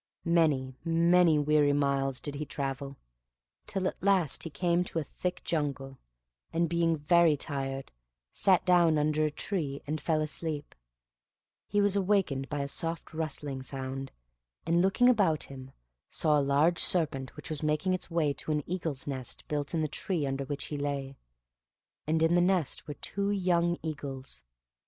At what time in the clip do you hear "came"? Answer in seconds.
4.49-4.83